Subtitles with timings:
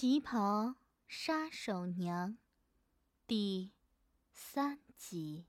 [0.00, 2.38] 旗袍杀手娘，
[3.26, 3.70] 第
[4.32, 5.44] 三集。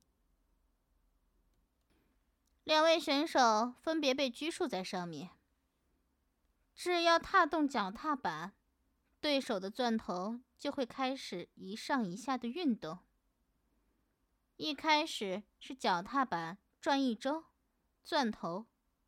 [2.66, 5.30] 两位选手分别被拘束在上面。
[6.76, 8.52] 只要踏动脚踏板，
[9.22, 13.00] 对手的钻头就会开始一上一下的运动。
[14.58, 17.46] 一开始是脚踏板转一周，
[18.04, 18.66] 钻头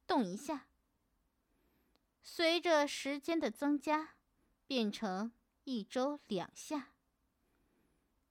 [0.07, 0.67] 动一下。
[2.21, 4.11] 随着时间的增加。
[4.66, 5.31] 变成
[5.63, 6.94] 一周两下，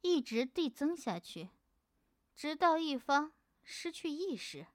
[0.00, 1.50] 一直递增下去，
[2.34, 3.32] 直到一方
[3.62, 4.66] 失去意识。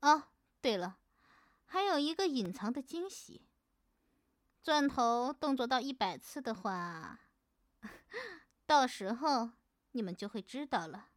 [0.00, 0.28] 哦，
[0.60, 0.98] 对了，
[1.66, 3.42] 还有一个隐藏的惊喜。
[4.62, 7.20] 钻头动作到一百次的话，
[8.66, 9.52] 到时候
[9.92, 11.08] 你们就会知道了。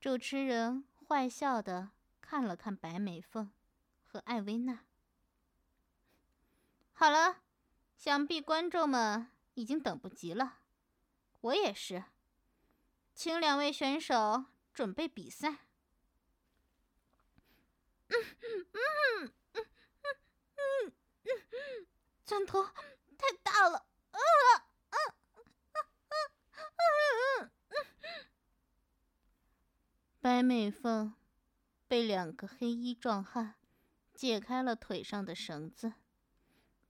[0.00, 1.90] 主持人坏笑的
[2.20, 3.52] 看了看白美凤
[4.04, 4.87] 和艾薇娜。
[7.00, 7.42] 好了，
[7.96, 10.58] 想必观众们已经等不及了，
[11.42, 12.02] 我也是。
[13.14, 15.58] 请两位选手准备比赛。
[18.08, 19.66] 嗯嗯嗯嗯
[20.56, 20.92] 嗯
[21.24, 21.86] 嗯，
[22.24, 24.98] 钻头太大了，啊啊啊
[25.70, 25.78] 啊
[26.10, 27.50] 啊啊！
[30.20, 31.14] 白美凤
[31.86, 33.54] 被两个黑衣壮汉
[34.12, 35.92] 解开了腿上的绳子。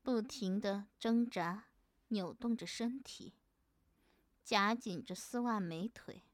[0.08, 1.66] 不停的挣扎，
[2.08, 3.34] 扭动着身体，
[4.42, 6.24] 夹紧着丝袜美腿，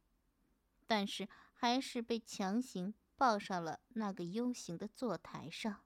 [0.86, 5.82] 但是还是被强行抱上了那个 U 型的坐台上。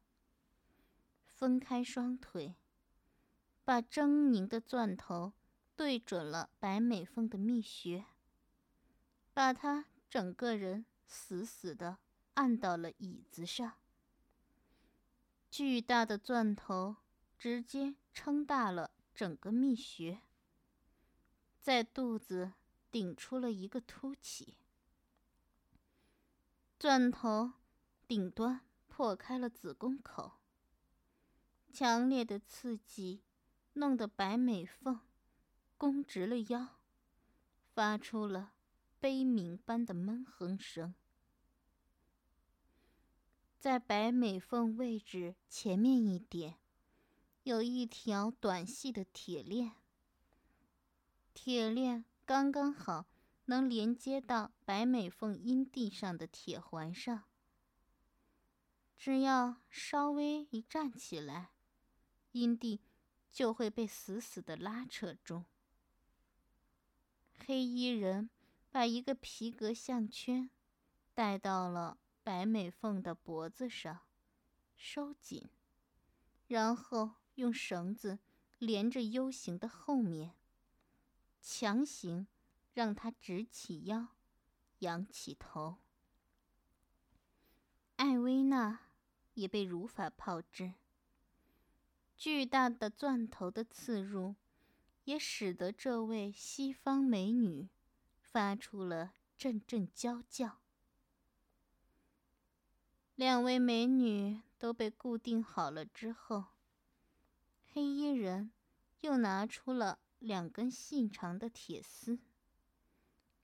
[1.25, 2.57] 分开双腿，
[3.65, 5.33] 把狰狞的钻头
[5.75, 8.05] 对准了白美凤的蜜穴，
[9.33, 11.97] 把她整个人死死的
[12.35, 13.79] 按到了椅子上。
[15.51, 16.97] 巨大的钻头。
[17.39, 20.23] 直接撑大了整个蜜穴，
[21.61, 22.55] 在肚子
[22.91, 24.57] 顶出了一个凸起。
[26.81, 27.53] 钻头
[28.09, 30.41] 顶端破开了子宫口，
[31.73, 33.23] 强烈的刺激
[33.75, 35.01] 弄得白美凤
[35.77, 36.81] 弓直了腰，
[37.73, 38.55] 发出了
[38.99, 40.93] 悲鸣般的闷哼声。
[43.61, 46.59] 在白美凤位置前面一点。
[47.49, 49.73] 有一条短细的铁链，
[51.33, 53.07] 铁链刚刚好
[53.47, 57.25] 能连接到白美凤阴蒂上的铁环上。
[58.99, 61.53] 只要稍微一站起来，
[62.33, 62.83] 阴蒂
[63.33, 65.47] 就会被死死的拉扯住。
[67.33, 68.29] 黑衣人
[68.71, 70.51] 把一个皮革项圈
[71.15, 74.01] 戴到了白美凤的脖子上，
[74.77, 75.49] 收紧，
[76.47, 77.18] 然后。
[77.39, 78.19] 用绳子
[78.59, 80.35] 连着 U 型的后面，
[81.41, 82.27] 强行
[82.75, 84.09] 让他直起腰，
[84.81, 85.77] 仰起头。
[87.95, 88.81] 艾薇娜
[89.35, 90.75] 也被如法炮制。
[92.17, 94.35] 巨大的钻头的刺入，
[95.05, 97.69] 也使得这位西方美女
[98.21, 100.59] 发出了阵阵娇叫。
[103.15, 106.58] 两位美女都被固定好了之后。
[107.71, 108.51] 黑衣人
[109.01, 112.19] 又拿出了两根细长的铁丝，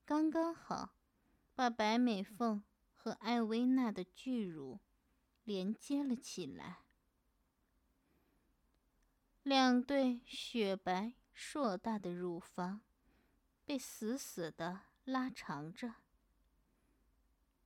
[0.05, 0.97] 刚刚好
[1.55, 4.81] 把白美凤和艾薇娜的巨乳
[5.45, 6.79] 连接了起来。
[9.43, 12.81] 两对雪白硕大的乳房
[13.65, 15.97] 被死死的拉长着，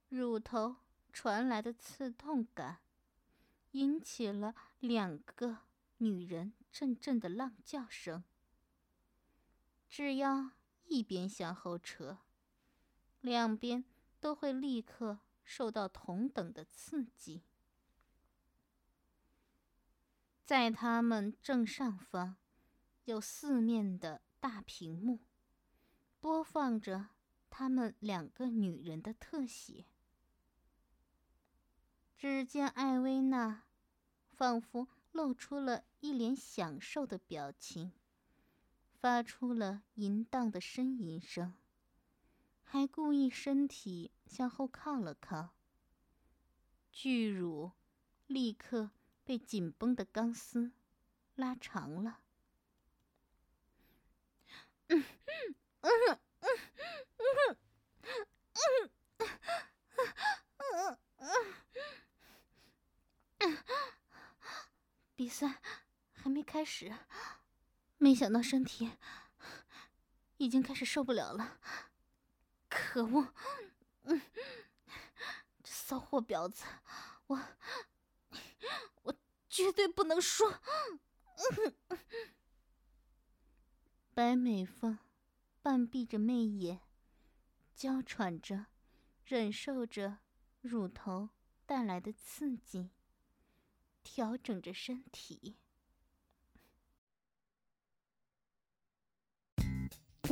[0.09, 0.77] 乳头
[1.13, 2.81] 传来的刺痛感
[3.71, 5.68] 引起了两个。
[6.01, 8.23] 女人阵阵的浪叫声。
[9.89, 10.53] 只要
[10.85, 12.19] 一边向后扯，
[13.21, 13.85] 两边
[14.21, 17.43] 都会立刻受到同等的刺激。
[20.45, 22.37] 在他们正上方，
[23.05, 25.21] 有四面的大屏幕，
[26.21, 27.09] 播放着
[27.51, 29.87] 他们两个女人的特写。
[32.17, 33.65] 只见艾薇娜，
[34.37, 34.87] 仿佛……
[35.11, 37.93] 露出了一脸享受的表情，
[39.01, 41.55] 发出了淫荡的呻吟声，
[42.63, 45.55] 还故意身体向后靠了靠。
[46.93, 47.73] 巨乳
[48.27, 48.91] 立刻
[49.25, 50.73] 被紧绷的钢丝
[51.35, 52.21] 拉长了。
[54.89, 55.05] 嗯
[55.81, 56.49] 嗯嗯嗯
[57.19, 57.59] 嗯
[59.17, 59.31] 嗯
[60.59, 60.99] 嗯
[63.39, 63.65] 嗯。
[65.15, 65.61] 比赛
[66.29, 66.95] 还没开始，
[67.97, 68.93] 没想到身体
[70.37, 71.59] 已经开始受不了了。
[72.69, 73.33] 可恶！
[74.03, 74.21] 嗯，
[75.63, 76.65] 这骚货婊子，
[77.29, 77.43] 我
[79.05, 79.17] 我
[79.49, 80.45] 绝对不能输！
[84.13, 84.99] 白美凤
[85.63, 86.83] 半闭着媚眼，
[87.75, 88.67] 娇喘着，
[89.25, 90.19] 忍受着
[90.61, 91.31] 乳头
[91.65, 92.91] 带来的刺激，
[94.03, 95.57] 调整着身体。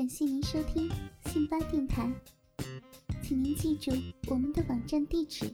[0.07, 0.89] 感谢您收听
[1.25, 2.09] 信巴电台，
[3.25, 3.91] 请您记住
[4.29, 5.53] 我们的网站地址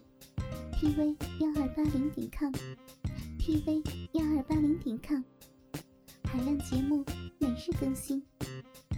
[0.75, 3.83] ：tv 幺二八零点 com，tv
[4.13, 5.23] 幺二八零点 com。
[6.25, 7.03] 海量节目
[7.39, 8.23] 每日更新，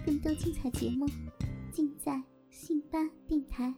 [0.04, 1.08] 更多精彩节目
[1.72, 2.20] 尽在
[2.50, 2.98] 信巴
[3.28, 3.72] 电台。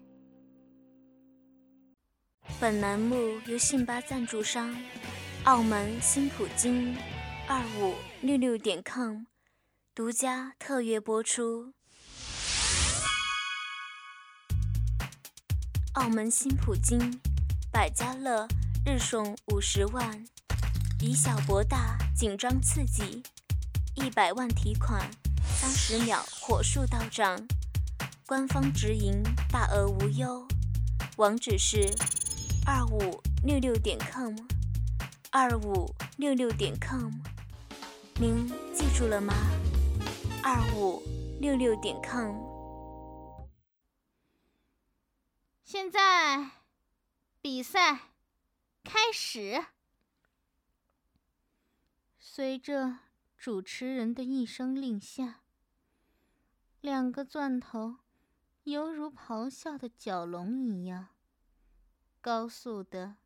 [2.59, 4.75] 本栏目由信巴赞助商
[5.45, 6.97] 澳门新普京
[7.47, 7.93] 二五
[8.23, 9.27] 六六点 com
[9.97, 11.73] 独家特约播出。
[15.95, 17.19] 澳门新普京
[17.73, 18.47] 百家乐
[18.85, 20.23] 日送五十万，
[21.01, 23.23] 以小博大，紧张刺激。
[23.95, 25.01] 一百万提款，
[25.59, 27.49] 三十秒火速到账，
[28.27, 30.47] 官方直营，大额无忧。
[31.17, 31.91] 网址是
[32.67, 34.37] 二五六六点 com，
[35.31, 37.11] 二五六六点 com，
[38.17, 39.33] 您记住了吗？
[40.49, 41.03] 二五
[41.41, 42.37] 六六点 com。
[45.65, 46.53] 现在
[47.41, 48.13] 比赛
[48.85, 49.67] 开始，
[52.21, 52.99] 随着。
[53.37, 55.41] 主持人的一声令下，
[56.81, 57.97] 两个钻头
[58.63, 61.09] 犹如咆哮的角龙一样，
[62.21, 63.17] 高速的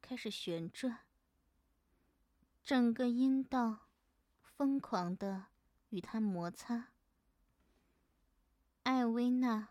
[0.00, 1.00] 开始旋转。
[2.62, 3.88] 整个阴道
[4.42, 5.46] 疯狂的
[5.90, 6.88] 与他摩擦。
[8.82, 9.68] 艾薇娜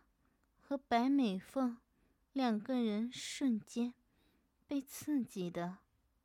[0.62, 1.78] 和白美凤
[2.34, 3.94] 两个人瞬间
[4.68, 5.80] 被刺激的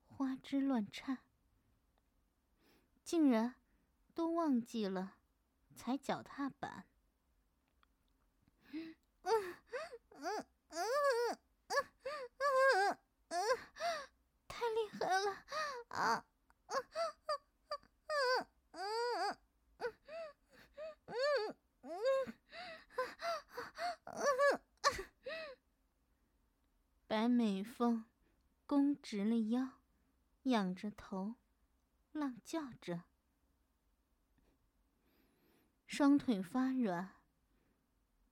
[0.08, 1.18] 花枝乱颤，
[3.02, 3.56] 竟然。
[4.14, 5.16] 都忘记了
[5.74, 6.84] 踩脚踏板，
[8.72, 8.94] 嗯
[10.20, 10.46] 嗯
[13.28, 13.38] 嗯，
[14.46, 15.30] 太厉害了
[15.88, 16.26] 啊！
[16.68, 16.72] 嗯
[18.08, 18.86] 嗯嗯
[19.78, 19.96] 嗯
[21.06, 21.96] 嗯嗯
[24.04, 25.08] 嗯
[27.06, 28.04] 白美凤
[28.66, 29.80] 弓直了腰，
[30.52, 31.36] 仰着头，
[32.12, 33.04] 浪叫着。
[35.86, 37.14] 双腿发软，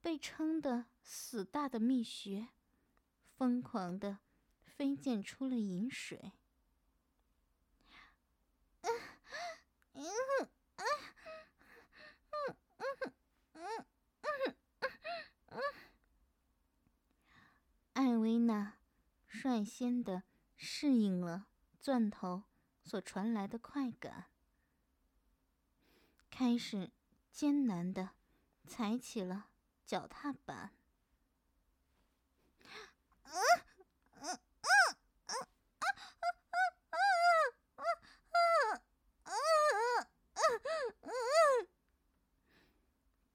[0.03, 2.49] 被撑得死大的蜜穴，
[3.37, 4.19] 疯狂的
[4.63, 6.33] 飞溅出了饮水。
[17.95, 18.79] 艾薇娜
[19.27, 20.23] 率先的
[20.57, 21.49] 适应了
[21.81, 22.45] 钻头
[22.85, 24.27] 所传来的快感，
[26.31, 26.93] 开始。
[27.33, 28.11] 艰难的
[28.67, 29.51] 踩起了
[29.87, 30.75] 脚踏板。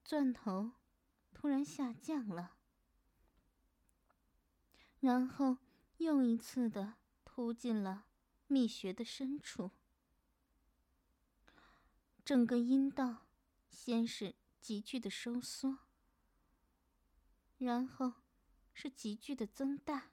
[0.04, 0.74] 钻头
[1.34, 2.58] 突然下降了，
[5.00, 5.58] 然后
[5.98, 8.06] 又一次的突进了
[8.48, 9.72] 蜜穴的深处，
[12.24, 13.24] 整个阴道。
[13.68, 15.80] 先是急剧的收缩，
[17.58, 18.14] 然后
[18.74, 20.12] 是急剧的增大，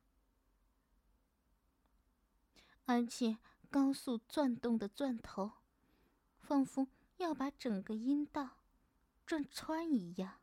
[2.85, 3.39] 而且
[3.71, 5.53] 高速转动的钻头，
[6.41, 8.59] 仿佛要把整个阴道
[9.25, 10.41] 转穿一样。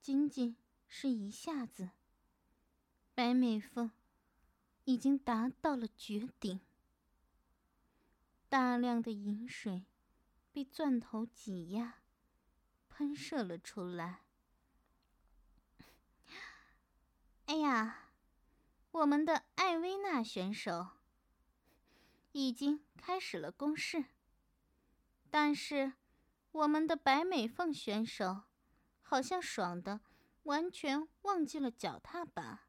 [0.00, 0.56] 仅仅
[0.88, 1.90] 是一下子，
[3.14, 3.92] 白美凤
[4.88, 6.60] 已经达到了绝顶，
[8.48, 9.84] 大量的饮水。
[10.50, 11.96] 被钻头挤压，
[12.88, 14.22] 喷射了出来。
[17.44, 18.08] 哎呀，
[18.90, 20.88] 我们的艾薇娜选手
[22.32, 24.06] 已经开始了攻势，
[25.30, 25.92] 但是
[26.50, 28.44] 我们的白美凤选手
[29.02, 30.00] 好像爽的
[30.44, 32.60] 完全忘记了脚踏板。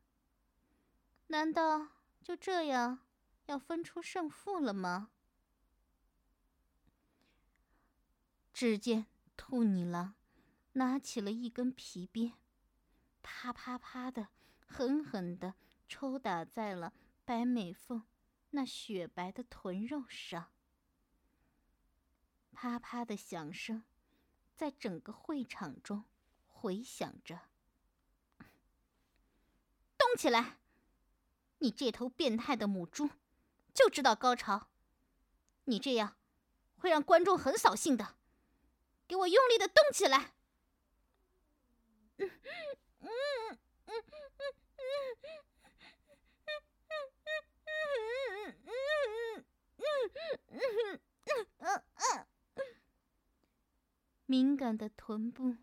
[1.28, 1.88] 难道
[2.24, 3.00] 就这样
[3.46, 5.12] 要分出胜负了吗？
[8.54, 9.08] 只见
[9.38, 10.16] 兔女郎
[10.74, 12.34] 拿起了一根皮鞭，
[13.24, 14.28] 啪啪啪的
[14.60, 15.56] 狠狠的
[15.88, 18.04] 抽打在了白美凤
[18.52, 20.52] 那雪白的臀肉上。
[22.52, 23.86] 啪啪的响声，
[24.54, 26.04] 在整个会场中
[26.46, 27.50] 回响着。
[29.98, 30.59] 动起来！
[31.60, 33.10] 你这头变态的母猪，
[33.74, 34.70] 就知道高潮。
[35.66, 36.18] 你这样，
[36.78, 38.16] 会让观众很扫兴的。
[39.08, 40.34] 给我用力的动起来！
[54.25, 55.58] 敏感的臀部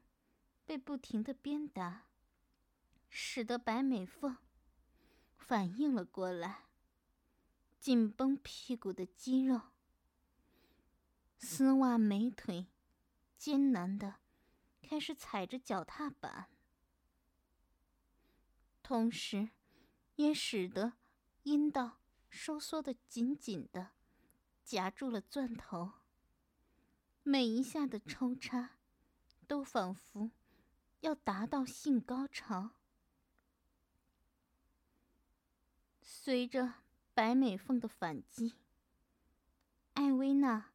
[0.64, 2.06] 被不停的鞭打，
[3.08, 4.36] 使得白美凤
[5.46, 6.64] 反应了过来。
[7.78, 9.60] 紧绷屁股的肌肉，
[11.38, 12.66] 丝袜美腿，
[13.38, 14.16] 艰难的
[14.82, 16.48] 开始踩着脚踏板，
[18.82, 19.50] 同时，
[20.16, 20.94] 也使得
[21.44, 21.98] 阴道
[22.28, 23.92] 收缩的紧紧的，
[24.64, 25.92] 夹住了钻头。
[27.22, 28.78] 每一下的抽插，
[29.46, 30.32] 都仿佛
[31.02, 32.70] 要达到性高潮。
[36.26, 36.74] 随着
[37.14, 38.56] 白美凤的反击，
[39.92, 40.72] 艾薇娜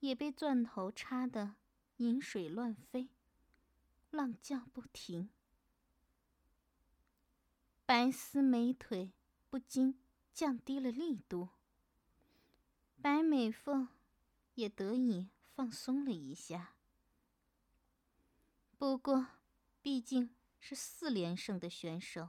[0.00, 1.54] 也被钻头插得
[1.96, 3.08] 饮水乱飞，
[4.10, 5.30] 浪叫不停。
[7.86, 9.14] 白丝美腿
[9.48, 9.98] 不禁
[10.34, 11.48] 降低了力度，
[13.00, 13.88] 白美凤
[14.56, 15.30] 也得以。
[15.54, 16.76] 放松了一下，
[18.76, 19.28] 不过
[19.80, 22.28] 毕竟是四连胜的选手，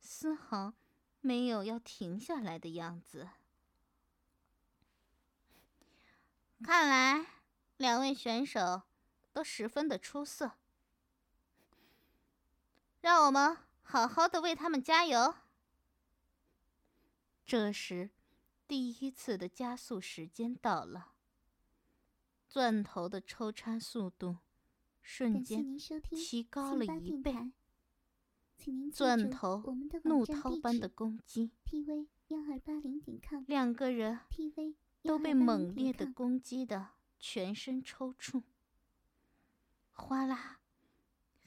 [0.00, 0.74] 丝毫
[1.20, 3.28] 没有要停下来的样子。
[6.62, 7.26] 看来
[7.76, 8.82] 两位选手
[9.32, 10.52] 都十分的出色，
[13.00, 15.34] 让我们好好的为他们加油。
[17.46, 18.10] 这时，
[18.68, 21.12] 第一次的加速时间到了。
[22.48, 24.38] 钻头的抽插速度
[25.00, 25.78] 瞬间
[26.10, 27.52] 提高了一倍，
[28.92, 29.62] 钻头
[30.04, 31.50] 怒涛般的攻击，
[33.46, 34.20] 两个人
[35.02, 38.42] 都被猛烈的攻击的全身抽搐，
[39.92, 40.60] 哗啦，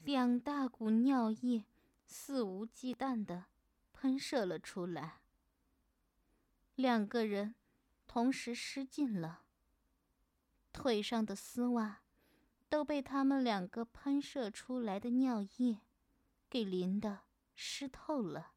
[0.02, 1.64] 两大股尿液
[2.04, 3.46] 肆无忌惮的
[3.92, 5.20] 喷射了出来，
[6.74, 7.54] 两个人
[8.06, 9.42] 同时失禁了。
[10.72, 12.02] 腿上的丝袜
[12.68, 15.78] 都被他们两个喷射出来的尿液
[16.54, 17.22] 给淋得
[17.56, 18.52] 湿透了。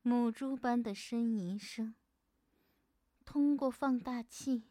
[0.00, 1.94] 母猪般的呻吟声
[3.26, 4.64] 通过放大器，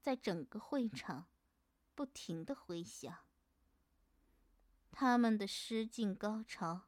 [0.00, 1.26] 在整个会场
[1.94, 3.14] 不停的回响。
[4.90, 6.86] 他们的失禁高潮，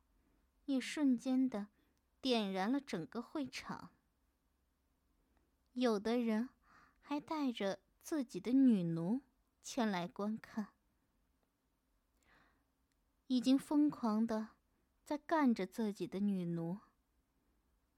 [0.65, 1.67] 也瞬间的
[2.23, 3.91] 点燃了整个会场。
[5.81, 6.49] 有的人
[7.01, 9.23] 还带着自己的女奴
[9.63, 10.69] 前来观看，
[13.27, 14.49] 已经疯狂的
[15.05, 16.81] 在干着自己的女奴，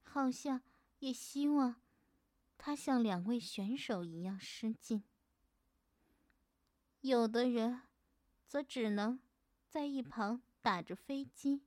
[0.03, 0.61] 好像
[0.99, 1.81] 也希望
[2.57, 5.03] 她像两位选手一样失禁。
[7.01, 7.81] 有的人
[8.47, 9.19] 则只能。
[9.71, 11.63] 在一旁打着飞机，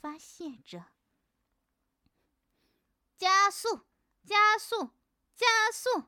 [0.00, 0.86] 发泄着。
[3.16, 3.86] 加速，
[4.24, 4.90] 加速，
[5.36, 6.06] 加速！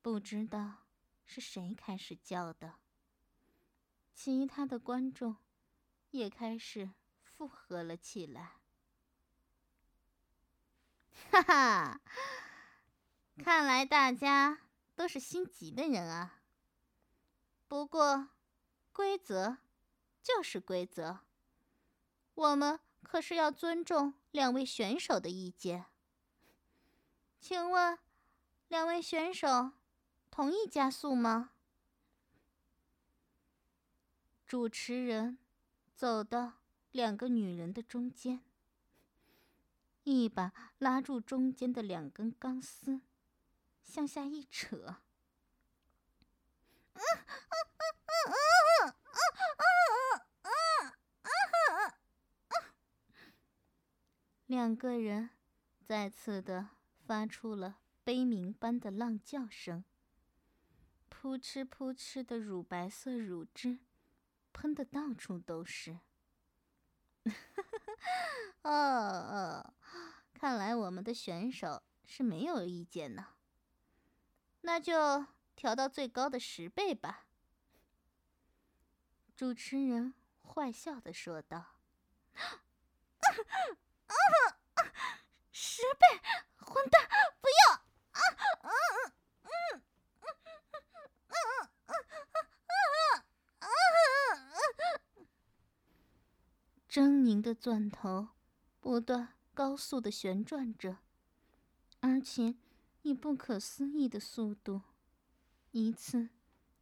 [0.00, 0.84] 不知道
[1.24, 2.74] 是谁开始叫的，
[4.14, 5.36] 其他的观众
[6.10, 6.90] 也开始
[7.24, 8.60] 附和了起来。
[11.32, 12.00] 哈哈，
[13.38, 16.42] 看来大家都是心急的人啊。
[17.66, 18.28] 不过。
[18.96, 19.58] 规则
[20.22, 21.18] 就是规则，
[22.34, 25.86] 我们可是要尊重两位选手的意见。
[27.46, 27.98] 请问，
[28.68, 29.72] 两位选手
[30.30, 31.50] 同意加速吗？
[34.46, 35.36] 主持人
[35.94, 36.54] 走到
[36.90, 38.42] 两个女人的中间，
[40.04, 43.02] 一把拉住中间的两根钢丝，
[43.82, 44.96] 向下一扯。
[54.46, 55.28] 两个人
[55.84, 56.70] 再次的
[57.06, 59.84] 发出了悲鸣般的浪叫声，
[61.08, 63.80] 扑哧扑哧的乳白色乳汁
[64.52, 65.98] 喷的到处都是。
[68.62, 69.74] 哦哦，
[70.32, 73.34] 看来我们的选手是没有意见呢。
[74.62, 77.26] 那就调到最高的十倍吧。”
[79.36, 81.80] 主持人坏笑的说道
[85.50, 86.06] ：“十倍，
[86.74, 87.08] 混蛋，
[87.40, 87.74] 不要！”
[88.10, 88.20] 啊
[88.62, 88.68] 啊
[89.44, 89.78] 嗯嗯
[90.20, 90.26] 嗯
[91.28, 91.38] 嗯
[93.60, 93.68] 嗯
[95.20, 95.26] 嗯
[96.88, 98.28] 狰狞的钻头
[98.80, 100.98] 不断高速的旋转着，
[102.00, 102.56] 而且
[103.02, 104.82] 以不可思议的速度，
[105.70, 106.28] 一次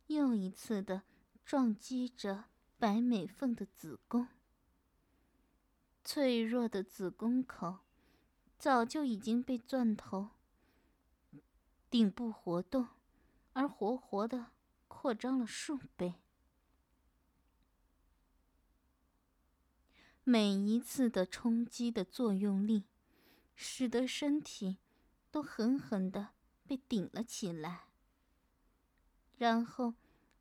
[0.06, 1.02] 又一次的。
[1.44, 2.44] 撞击着
[2.78, 4.28] 白美凤的子宫，
[6.04, 7.78] 脆弱的子宫口
[8.62, 10.28] 早就已经被钻头
[11.90, 12.86] 顶部活动，
[13.54, 14.52] 而活活的
[14.86, 16.14] 扩张了数倍。
[20.22, 22.84] 每一次的冲击的作用力，
[23.56, 24.78] 使得身体
[25.32, 26.28] 都狠狠的
[26.64, 27.88] 被顶了起来，
[29.36, 29.94] 然后。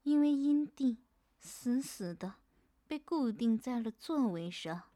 [0.03, 0.97] 因为阴蒂
[1.39, 2.37] 死死的
[2.87, 4.90] 被固定在了座位上，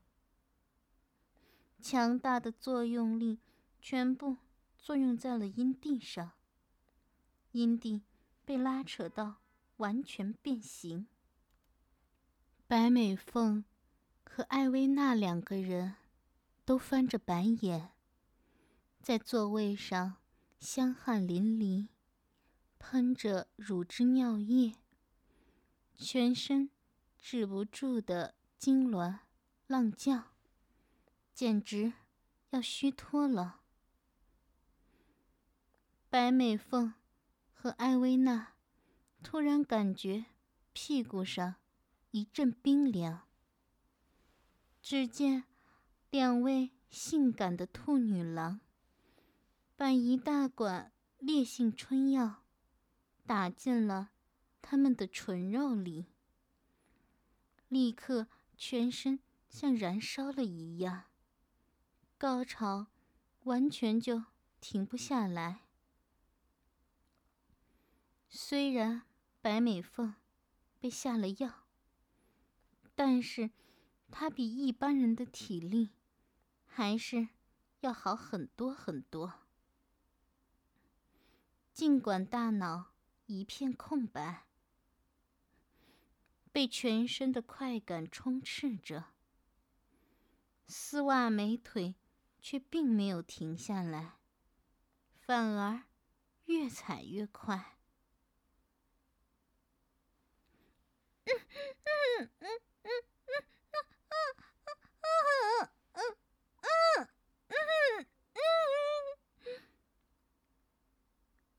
[1.88, 3.38] 强大的作用力
[3.80, 4.38] 全部
[4.76, 6.32] 作用在了阴蒂上，
[7.52, 8.02] 阴蒂
[8.44, 9.36] 被拉扯到
[9.78, 11.06] 完全变形。
[12.66, 13.64] 白美凤
[14.24, 15.98] 和艾薇娜两个人
[16.66, 17.92] 都翻着白眼，
[19.00, 20.16] 在座位上
[20.58, 21.90] 香汗淋漓，
[22.80, 24.74] 喷着乳汁尿液。
[25.96, 26.72] 全身
[27.20, 29.20] 止不住的痉挛、
[29.68, 30.35] 浪叫，
[31.36, 31.94] 简直
[32.50, 33.60] 要虚脱了。
[36.10, 36.94] 白美凤
[37.54, 38.54] 和艾薇娜
[39.22, 40.26] 突然感觉
[40.72, 41.56] 屁股上
[42.12, 43.28] 一阵冰凉。
[44.82, 45.44] 只见
[46.10, 48.62] 两位性感的兔女郎
[49.76, 52.44] 把一大管烈性春药
[53.28, 54.12] 打进了。
[54.68, 56.08] 他们的唇肉里，
[57.68, 58.26] 立刻
[58.58, 61.04] 全身像燃烧了一样，
[62.18, 62.88] 高潮
[63.44, 64.24] 完全就
[64.60, 65.62] 停不下来。
[68.30, 69.04] 虽然
[69.42, 70.16] 白美凤
[70.80, 71.66] 被下了药，
[72.96, 73.52] 但是
[74.10, 75.92] 她比一般人的体力
[76.66, 77.30] 还是
[77.82, 79.34] 要好很多很多。
[81.74, 82.94] 尽管大脑
[83.26, 84.46] 一片空白。
[86.52, 89.08] 被全身的快感充斥着，
[90.68, 91.96] 丝袜美腿
[92.48, 94.20] 却并没有停下来，
[95.20, 95.86] 反而
[96.46, 97.80] 越踩越快。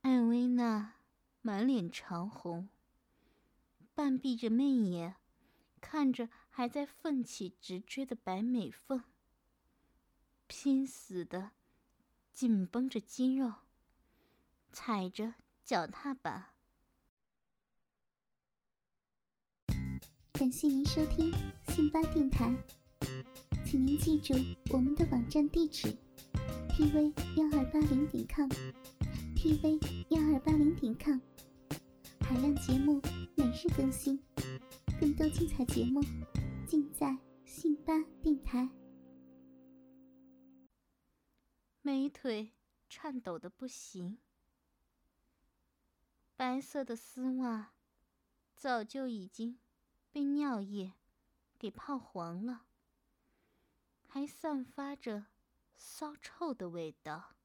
[0.03, 0.95] 艾薇娜
[1.43, 2.69] 满脸潮红。
[3.93, 5.17] 半闭着媚眼，
[5.81, 9.03] 看着还在奋起直追的白美凤，
[10.47, 11.51] 拼死的
[12.33, 13.53] 紧绷着肌肉，
[14.73, 16.47] 踩着脚踏板。
[20.33, 21.33] 感谢您收听
[21.69, 22.55] 信巴电台，
[23.65, 24.35] 请您记住
[24.71, 25.97] 我们的网站地址
[26.69, 29.81] ：tv 幺二八零点 com，tv
[30.11, 31.19] 幺二八零点 com。
[32.21, 33.01] 海量节目
[33.35, 34.23] 每日更新，
[35.01, 36.01] 更多精彩节目
[36.67, 38.69] 尽在信吧电台。
[41.87, 42.53] 美腿
[42.89, 44.19] 颤抖的不行，
[46.35, 47.75] 白色的丝袜
[48.57, 49.61] 早就已经
[50.11, 50.95] 被尿液
[51.57, 52.67] 给泡黄了，
[54.09, 55.27] 还散发着
[55.77, 57.37] 骚臭的味道。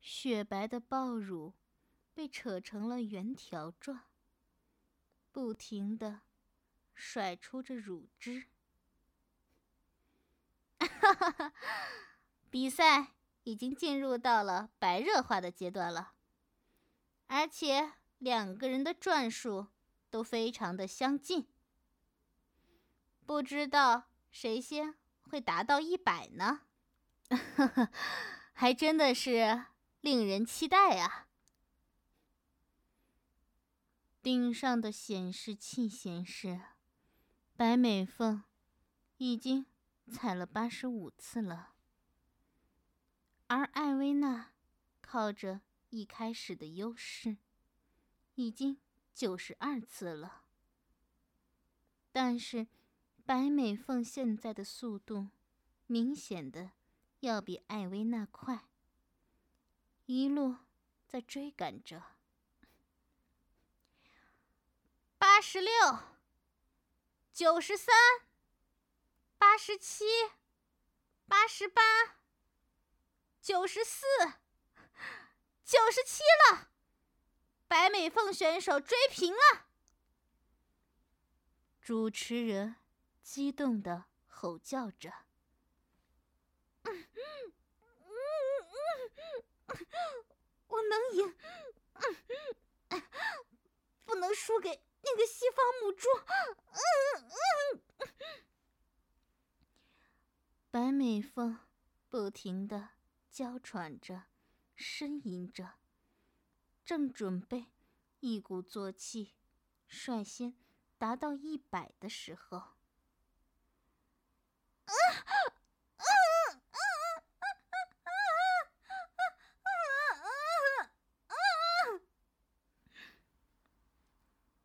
[0.00, 1.54] 雪白的爆乳。
[2.14, 4.04] 被扯成了圆条状，
[5.32, 6.22] 不停的
[6.94, 8.46] 甩出着乳汁。
[11.18, 11.52] 哈哈！
[12.50, 16.12] 比赛已经进入到了白热化的阶段了，
[17.26, 19.68] 而且两个人的转数
[20.10, 21.48] 都非常的相近。
[23.24, 26.62] 不知道谁先会达到一百呢？
[27.28, 27.90] 哈哈，
[28.52, 29.64] 还真的是
[30.00, 31.26] 令人期待啊！
[34.22, 36.60] 顶上的显示器显示，
[37.56, 38.42] 白美凤
[39.18, 39.66] 已经
[40.10, 41.74] 踩了八十五次了，
[43.48, 44.52] 而艾薇娜
[45.00, 47.36] 靠着一开始的优势，
[48.34, 48.78] 已经
[49.14, 50.44] 九十二次了。
[52.12, 52.68] 但是，
[53.24, 55.28] 白美凤现在的速度
[55.86, 56.70] 明显的
[57.20, 58.68] 要比艾薇娜快，
[60.06, 60.56] 一路
[61.06, 62.02] 在追赶着。
[65.18, 65.70] 八十六，
[67.32, 67.94] 九十三，
[69.38, 70.04] 八十七，
[71.28, 71.82] 八十八，
[73.40, 74.06] 九十四，
[75.64, 76.70] 九十七了！
[77.68, 79.66] 白美凤选手追平了。
[81.80, 82.76] 主持人
[83.22, 85.12] 激动的吼叫着
[90.68, 91.36] ：“我能赢，
[94.04, 96.08] 不能输给那个西方母猪。”
[100.76, 101.58] 白美凤
[102.10, 102.90] 不停的
[103.30, 104.24] 娇喘着，
[104.76, 105.76] 呻吟着，
[106.84, 107.68] 正准备
[108.20, 109.32] 一鼓作气，
[109.88, 110.54] 率先。
[110.98, 112.74] 达到一百的时候，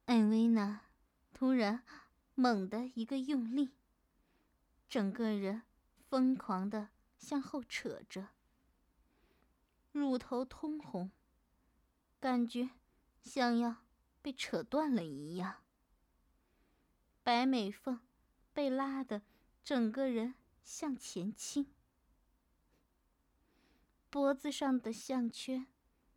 [0.08, 0.82] 艾薇娜
[1.34, 1.86] 突然
[2.36, 3.78] 猛地一个用力，
[4.90, 5.64] 整个人
[6.12, 8.32] 疯狂的向后扯着，
[9.94, 11.10] 乳头通红，
[12.20, 12.72] 感觉
[13.22, 13.86] 像要
[14.22, 15.64] 被扯断了一样。
[17.24, 18.02] 白美凤
[18.52, 19.22] 被拉得
[19.64, 21.74] 整个人向前倾，
[24.10, 25.66] 脖子上的项圈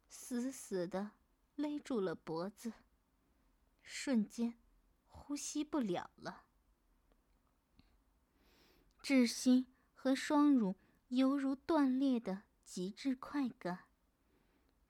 [0.08, 1.12] 死死的
[1.54, 2.72] 勒住了脖子，
[3.80, 4.58] 瞬间
[5.06, 6.46] 呼吸不了了。
[9.00, 9.68] 窒息
[10.04, 10.76] 和双乳
[11.08, 13.84] 犹如断裂的极致快感，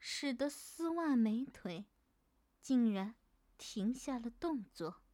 [0.00, 1.86] 使得丝袜美腿
[2.60, 3.14] 竟然
[3.56, 5.04] 停下了动作。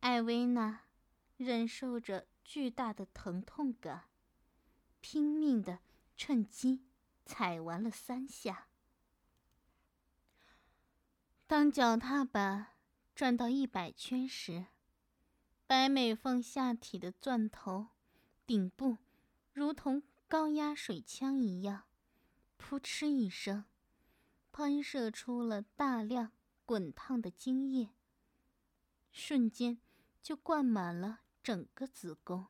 [0.00, 0.86] 艾薇娜
[1.36, 4.10] 忍受着巨大的疼痛感，
[5.00, 5.78] 拼命的
[6.16, 6.88] 趁机
[7.24, 8.66] 踩完了三下。
[11.46, 12.72] 当脚踏板
[13.14, 14.66] 转到一百圈时，
[15.68, 17.90] 白美凤下体的钻头
[18.50, 18.98] 顶部
[19.52, 21.84] 如同高压水枪一样，
[22.56, 23.64] 扑哧一声，
[24.50, 26.32] 喷射出了大量
[26.66, 27.90] 滚烫的精液，
[29.12, 29.78] 瞬间。
[30.20, 32.48] 就灌满了整个子宫，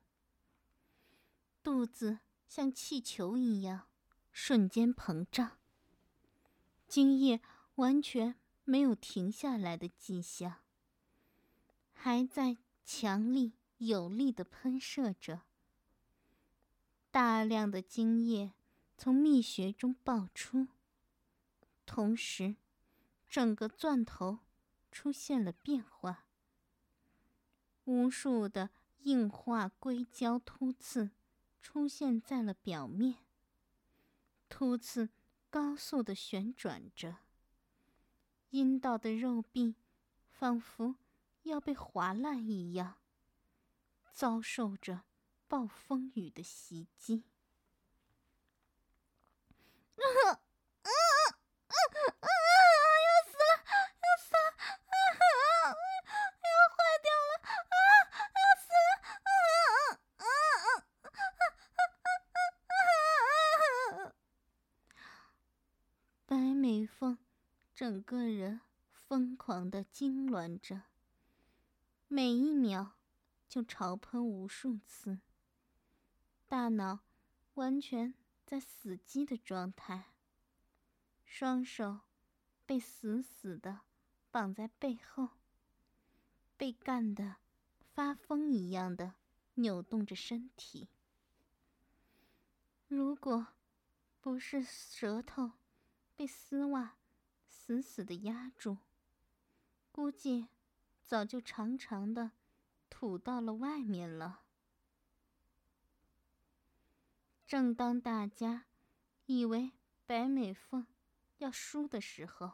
[1.63, 3.89] 肚子像气球一样
[4.33, 5.59] 瞬间膨胀，
[6.89, 7.43] 精液
[7.75, 10.63] 完全没有停下来的迹象，
[11.93, 15.43] 还在强力有力的喷射着。
[17.11, 18.53] 大量的精液
[18.97, 20.69] 从蜜穴中爆出，
[21.85, 22.55] 同时，
[23.29, 24.39] 整个钻头
[24.93, 26.27] 出现了变化。
[27.85, 28.71] 无数的
[29.01, 31.11] 硬化硅胶突刺
[31.61, 33.17] 出现在了表面，
[34.49, 35.09] 突刺
[35.51, 37.17] 高速的旋转着，
[38.51, 39.75] 阴道的肉壁
[40.31, 40.95] 仿佛
[41.43, 42.99] 要被划烂一样，
[44.13, 45.03] 遭受着
[45.51, 47.25] 暴风雨的袭击。
[67.75, 68.61] 整个人
[68.93, 70.83] 疯狂的痉挛着，
[72.09, 72.93] 每一秒
[73.49, 75.21] 就潮喷无数次。
[76.51, 76.99] 大脑
[77.55, 78.13] 完全
[78.45, 80.07] 在死机的状态，
[81.25, 82.01] 双手
[82.67, 83.83] 被死死的
[84.33, 85.29] 绑在背后，
[86.57, 87.37] 被干的
[87.95, 89.15] 发疯一样的
[89.55, 90.89] 扭动着身体。
[92.89, 93.47] 如果
[94.21, 95.53] 不是舌头
[96.17, 96.97] 被丝袜。
[97.49, 98.79] 死死的压住，
[99.93, 100.49] 估计
[101.05, 102.33] 早就长长的
[102.89, 104.43] 吐到了外面了。
[107.51, 108.67] 正当大家
[109.27, 109.73] 以为
[110.07, 110.87] 白美凤
[111.39, 112.53] 要输的时候，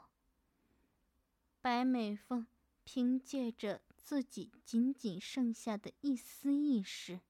[1.61, 2.47] 白美凤
[2.83, 7.21] 凭借着自己仅仅剩下的一丝意识，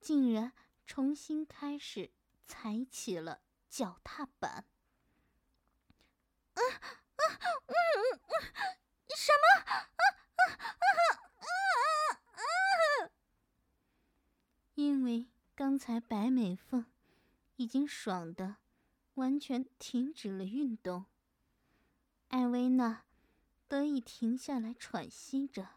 [0.00, 0.54] 竟然
[0.86, 2.10] 重新开始
[2.46, 4.64] 踩起了脚踏板。
[6.54, 6.96] 啊啊
[7.66, 7.76] 嗯
[8.22, 8.32] 嗯，
[9.14, 9.70] 什么？
[9.70, 10.00] 啊
[10.36, 10.40] 啊
[10.80, 11.46] 啊啊
[12.32, 13.10] 啊！
[14.74, 16.84] 因为刚才白美凤
[17.54, 18.56] 已经爽的
[19.14, 21.04] 完全停止了运动，
[22.26, 23.04] 艾薇娜
[23.68, 25.76] 得以停下来喘息着。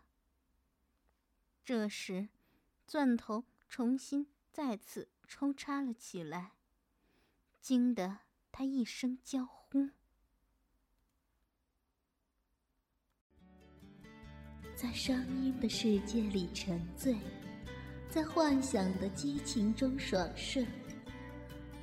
[1.63, 2.29] 这时，
[2.87, 6.53] 钻头重新再次抽插了起来，
[7.61, 9.91] 惊得她一声娇呼。
[14.75, 17.15] 在声音的世界里沉醉，
[18.17, 20.65] 在幻想的激情中爽顺，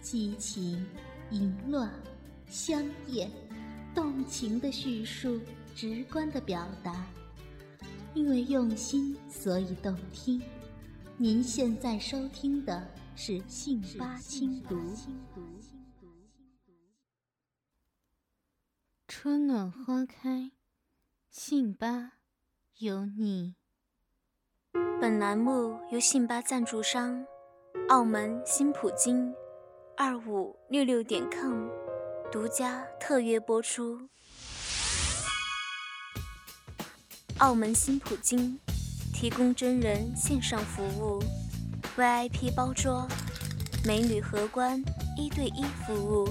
[0.01, 0.85] 激情、
[1.31, 1.89] 淫乱、
[2.49, 3.31] 香艳、
[3.95, 5.41] 动情的叙述，
[5.77, 7.07] 直观的表达。
[8.15, 10.43] 因为用心，所以动听。
[11.17, 14.75] 您现在收听的是《信八轻读》。
[19.07, 20.51] 春暖花开，
[21.31, 22.15] 信八
[22.79, 23.55] 有你。
[25.15, 27.25] 本栏目由信八赞助商
[27.89, 29.33] 澳门新普京
[29.97, 31.69] 二五六六点 com
[32.33, 34.09] 独家特约播出。
[37.39, 38.59] 澳门新普京
[39.13, 41.23] 提供真人线上服务
[41.97, 43.07] ，VIP 包桌，
[43.87, 44.83] 美女荷官
[45.17, 46.29] 一对一服务，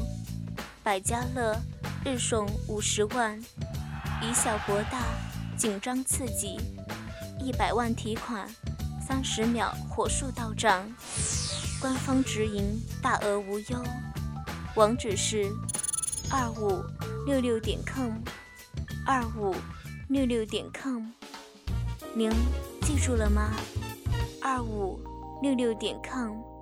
[0.84, 1.56] 百家乐
[2.04, 3.42] 日送五十万，
[4.22, 5.06] 以小博大，
[5.58, 6.58] 紧张刺激，
[7.40, 8.46] 一百万提款，
[9.14, 10.92] 三十秒火速到账，
[11.80, 13.84] 官方直营，大额无忧，
[14.76, 15.54] 网址是
[16.32, 16.84] 二五
[17.28, 18.14] 六六点 com，
[19.06, 19.54] 二五。
[20.10, 21.04] 六六点 com，
[22.16, 22.32] 您
[22.82, 23.52] 记住了吗？
[24.42, 25.00] 二五
[25.44, 26.53] 六六点 com。